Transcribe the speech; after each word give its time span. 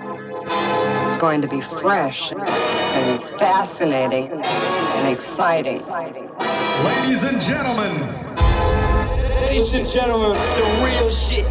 It's 0.00 1.16
going 1.16 1.42
to 1.42 1.48
be 1.48 1.60
fresh 1.60 2.30
and 2.32 3.20
fascinating 3.38 4.30
and 4.30 5.08
exciting. 5.08 5.84
Ladies 6.84 7.24
and 7.24 7.40
gentlemen. 7.40 8.14
Ladies 9.42 9.74
and 9.74 9.86
gentlemen, 9.88 10.36
the 10.56 10.84
real 10.84 11.10
shit. 11.10 11.46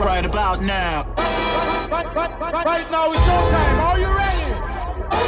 Right 0.00 0.24
about 0.24 0.62
now. 0.62 1.04
Right, 1.16 1.90
right, 1.90 2.14
right, 2.14 2.40
right, 2.40 2.64
right 2.64 2.90
now 2.90 3.12
it's 3.12 3.20
showtime. 3.22 3.78
Are 3.80 3.98
you 3.98 4.16
ready? 4.16 4.54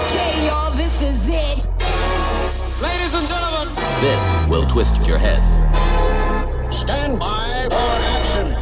Okay, 0.07 0.47
y'all, 0.47 0.71
this 0.71 1.03
is 1.03 1.29
it. 1.29 1.69
Ladies 2.81 3.13
and 3.13 3.29
gentlemen. 3.29 3.75
This 4.01 4.49
will 4.49 4.67
twist 4.67 5.07
your 5.07 5.19
heads. 5.19 5.51
Stand 6.75 7.19
by 7.19 7.67
for 7.69 7.75
action. 8.17 8.55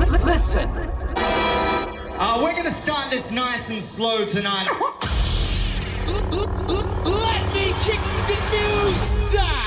L- 0.00 0.24
listen. 0.24 0.70
Uh, 2.24 2.38
we're 2.40 2.54
gonna 2.54 2.70
start 2.70 3.10
this 3.10 3.32
nice 3.32 3.68
and 3.68 3.82
slow 3.82 4.24
tonight. 4.24 4.68
Let 6.06 6.22
me 7.52 7.74
kick 7.80 7.98
the 8.28 8.36
new 8.52 8.94
style 8.94 9.61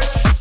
church. 0.00 0.33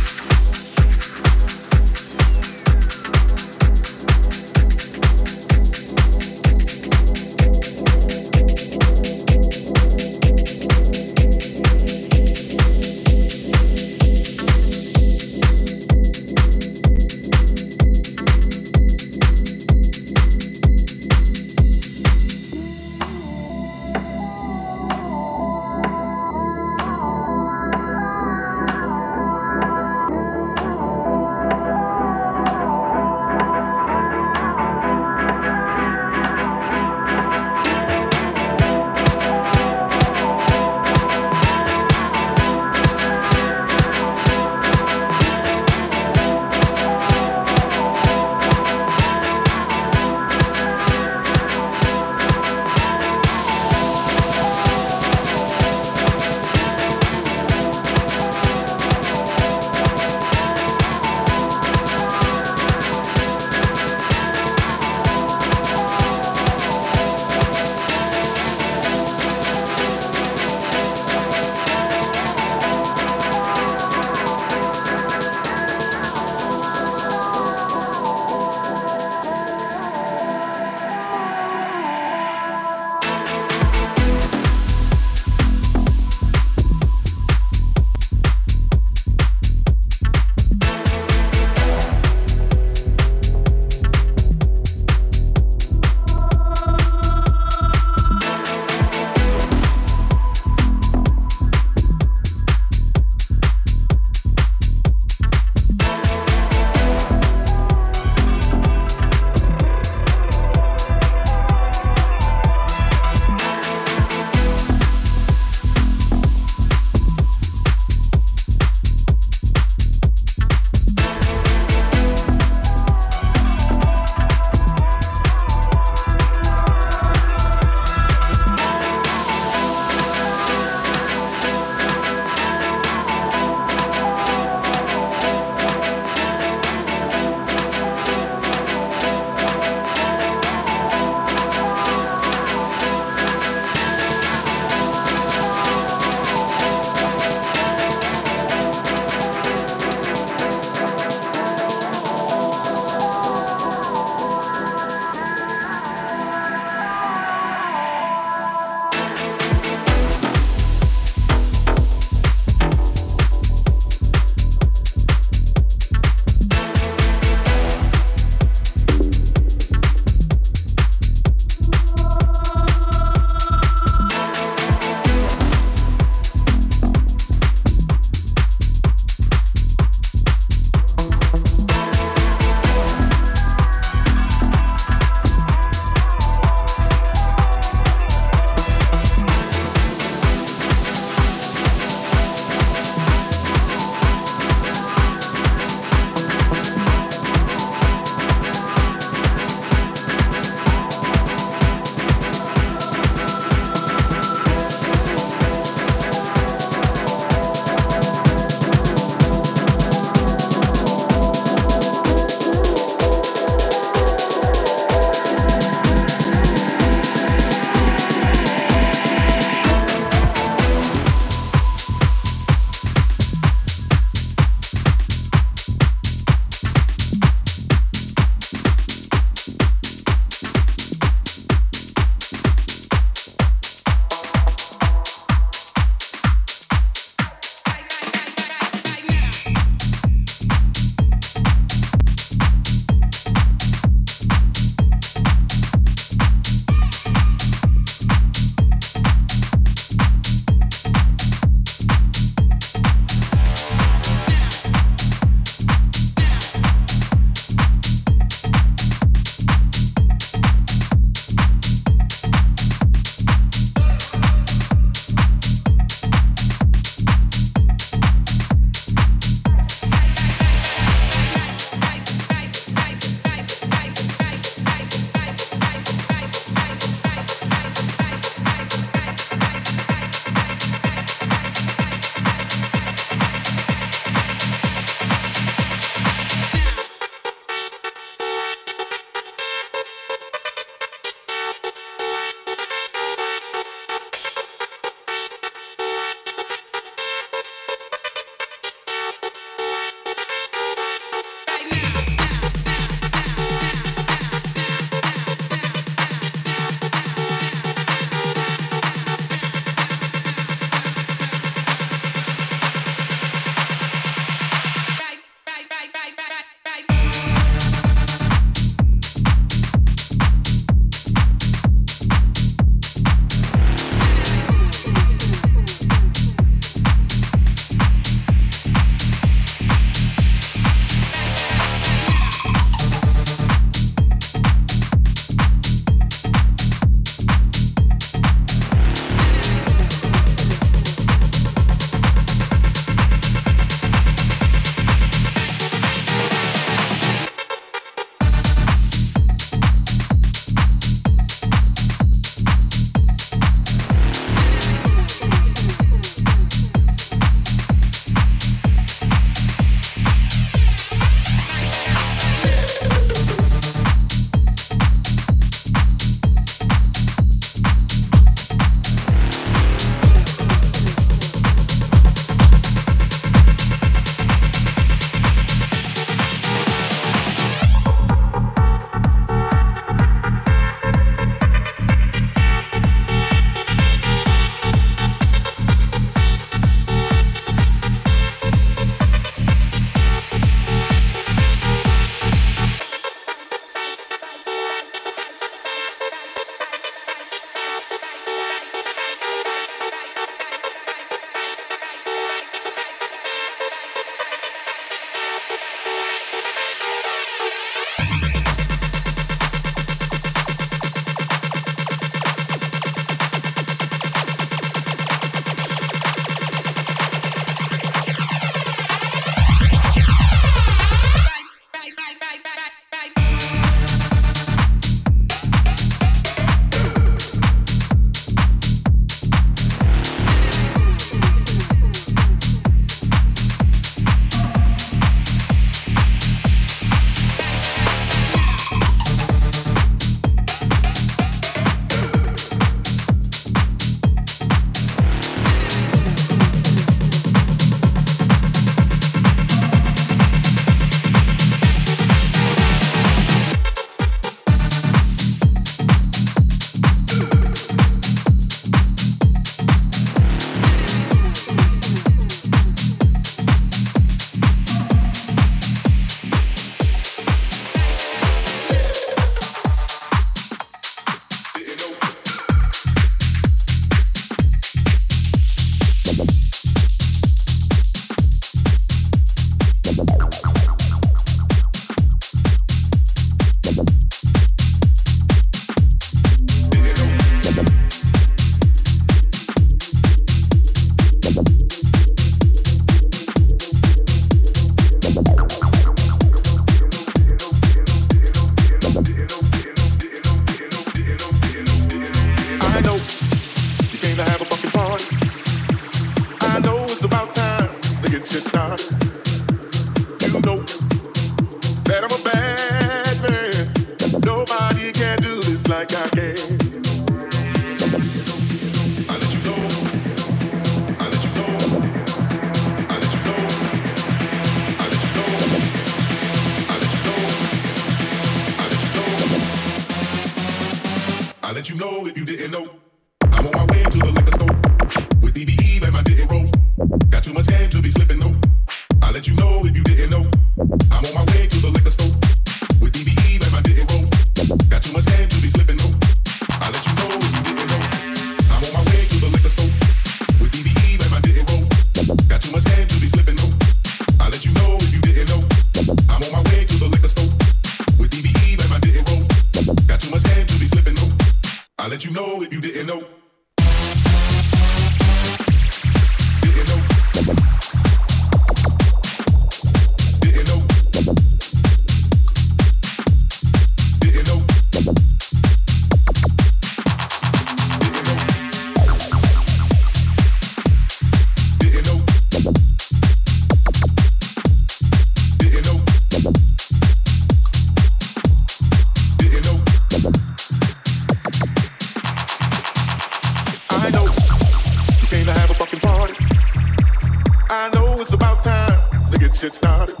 It's 599.43 599.57
started. 599.57 600.00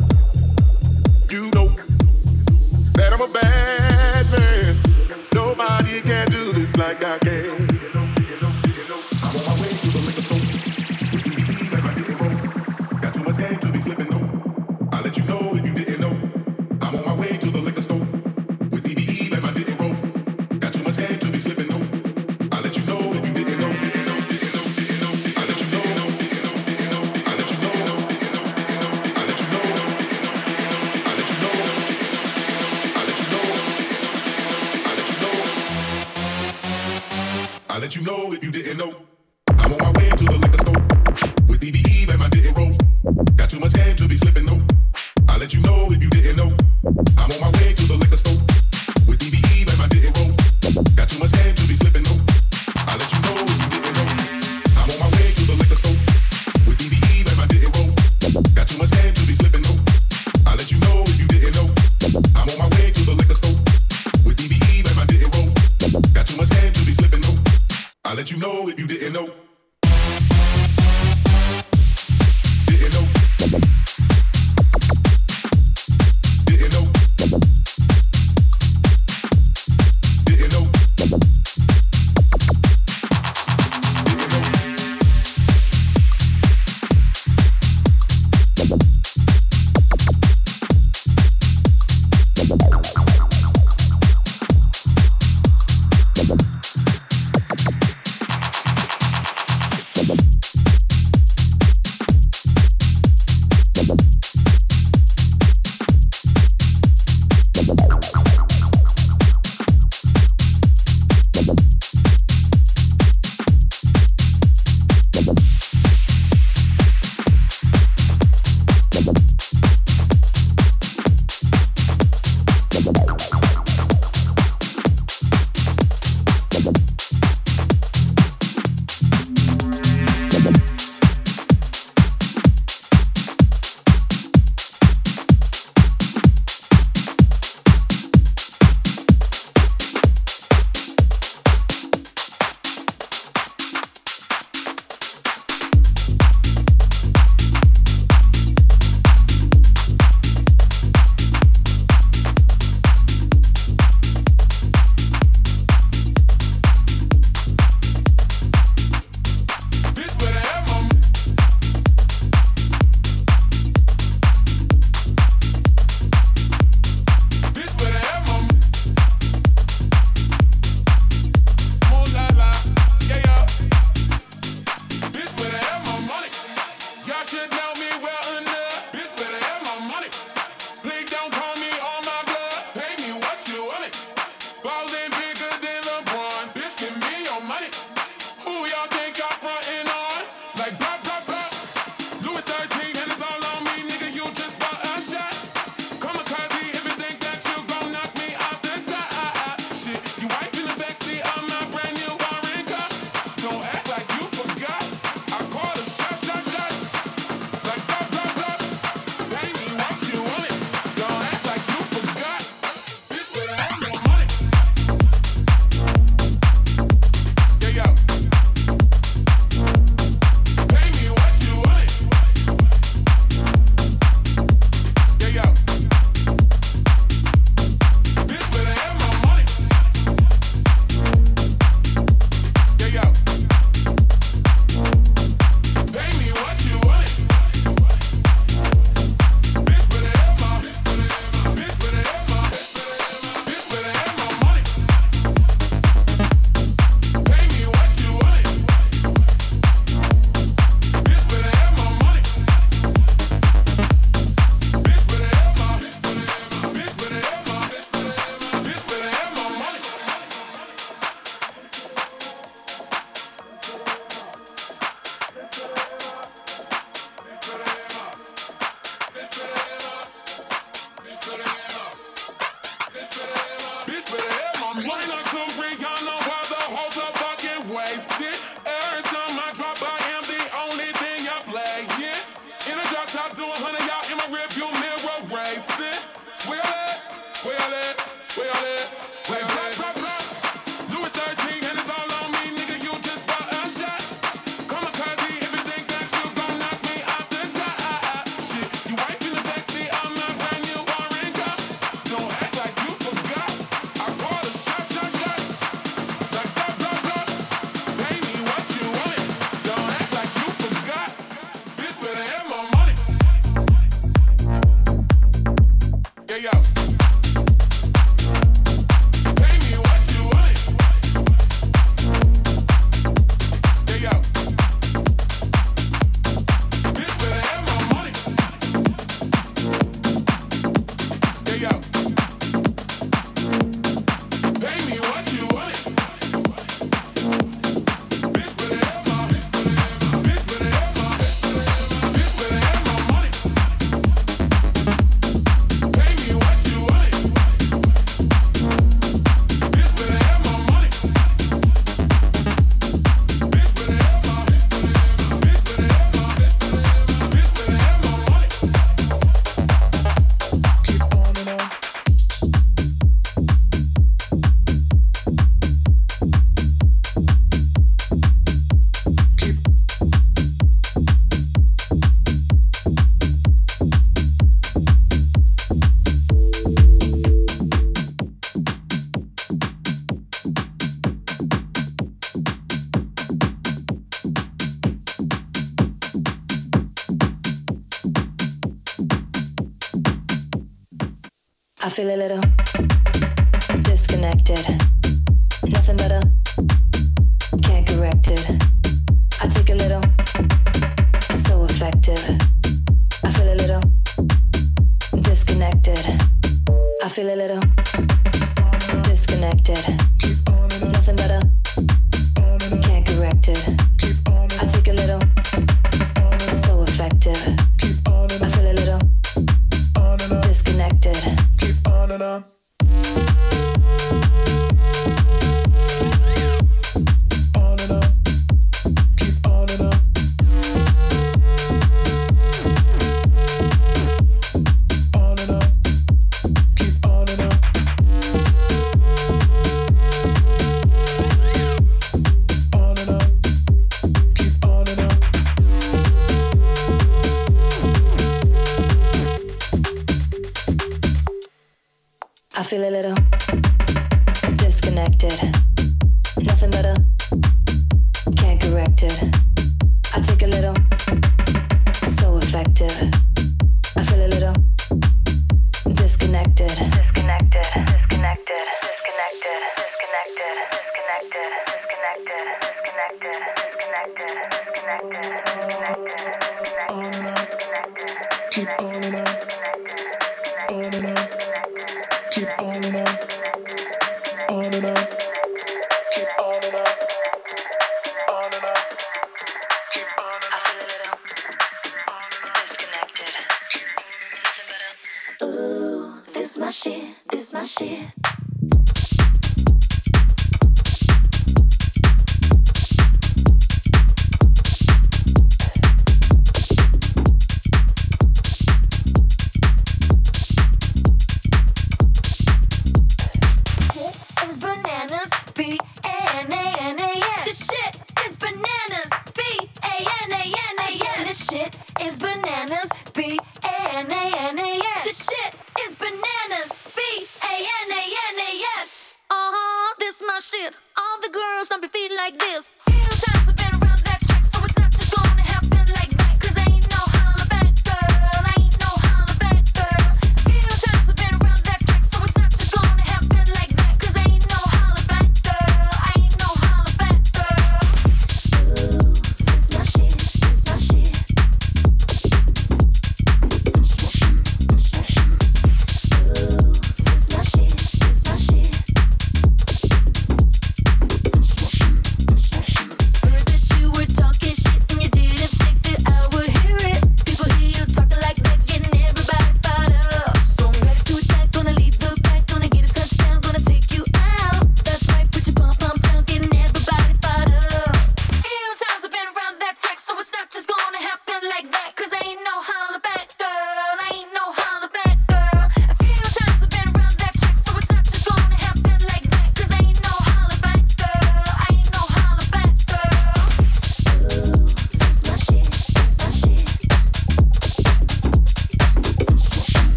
Little 392.21 392.50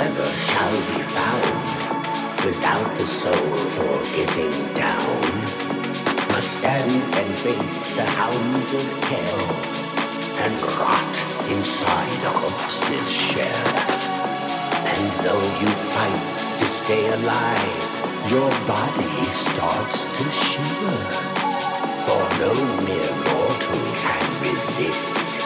Whosoever 0.00 0.30
shall 0.48 0.72
be 0.96 1.02
found 1.12 2.46
without 2.46 2.94
the 2.94 3.06
soul 3.06 3.56
for 3.76 4.00
getting 4.16 4.56
down 4.72 5.20
must 6.32 6.56
stand 6.56 6.90
and 7.20 7.38
face 7.38 7.94
the 7.96 8.04
hounds 8.04 8.72
of 8.72 8.86
hell 9.04 9.44
and 10.40 10.56
rot 10.80 11.14
inside 11.52 12.16
a 12.24 12.32
corpse's 12.32 13.12
shell. 13.12 13.76
And 14.88 15.04
though 15.20 15.46
you 15.60 15.68
fight 15.92 16.58
to 16.60 16.64
stay 16.64 17.06
alive, 17.20 17.84
your 18.30 18.50
body 18.64 19.24
starts 19.28 20.00
to 20.16 20.24
shiver. 20.32 21.00
For 22.08 22.24
no 22.40 22.54
mere 22.88 23.14
mortal 23.28 23.84
can 24.00 24.26
resist 24.48 25.44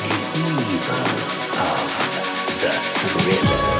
the 0.00 0.14
evil 0.40 1.04
of 1.68 2.10
the 2.62 2.72
thriller. 2.72 3.79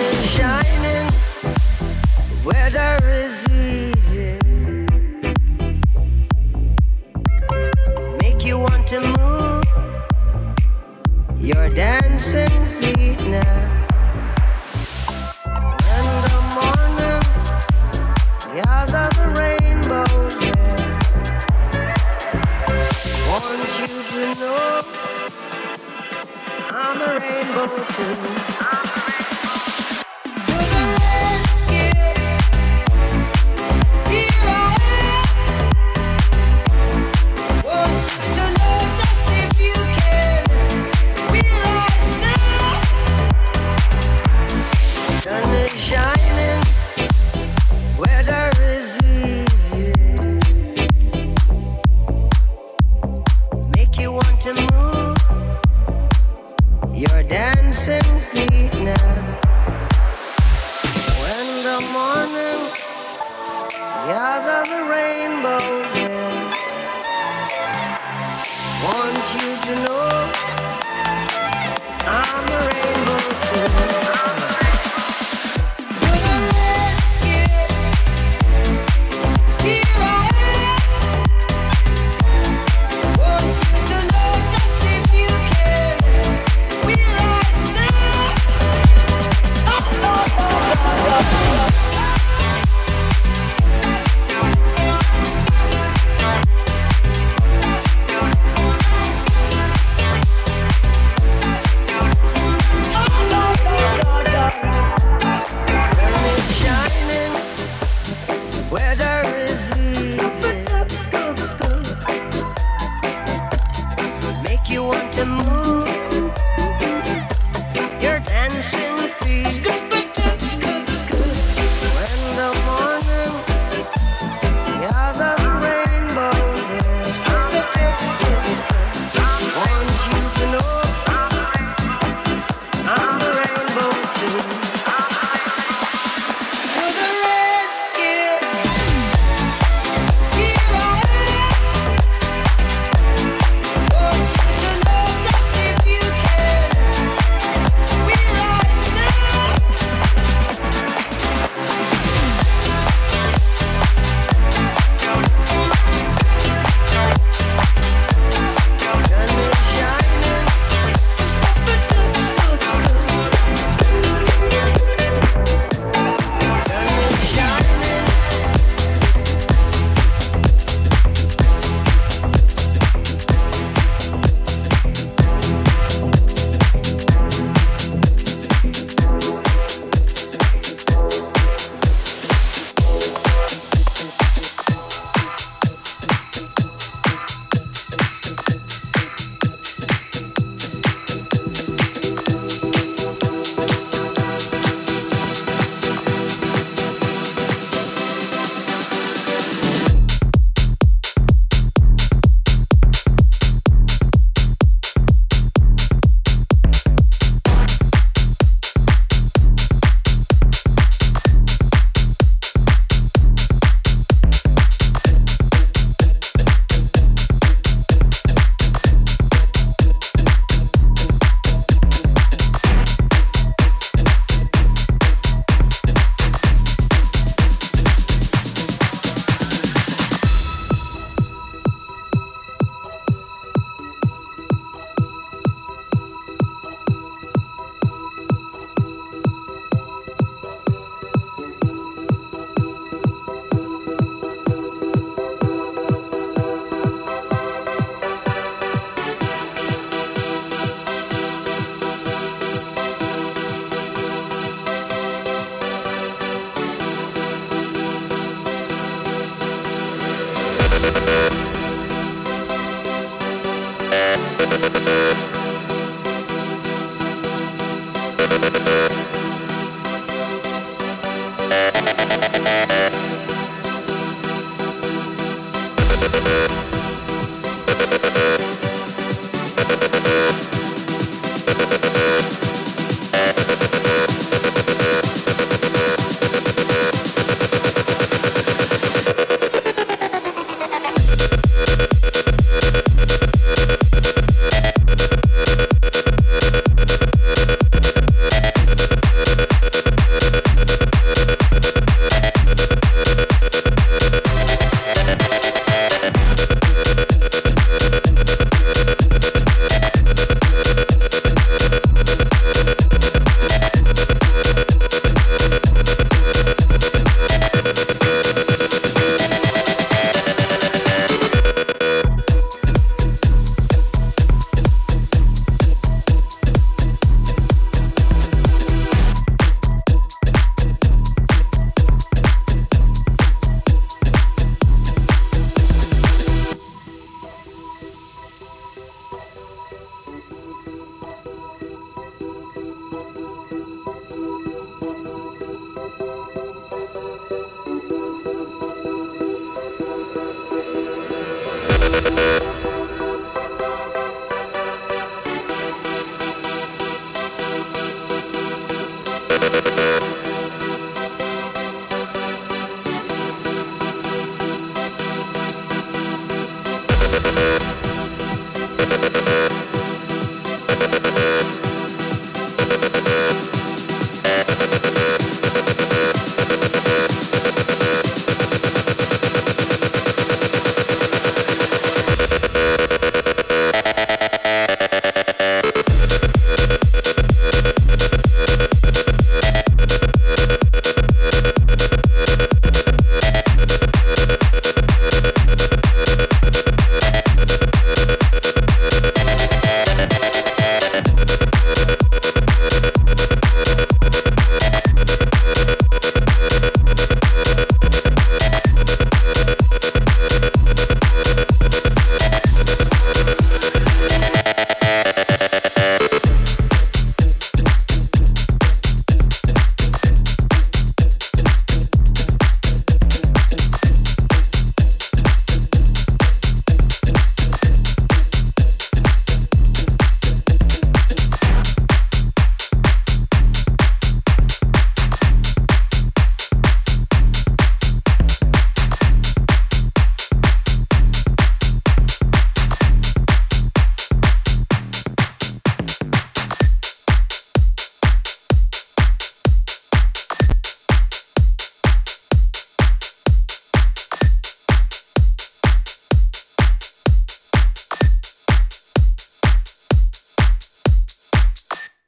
Shining, 0.00 0.79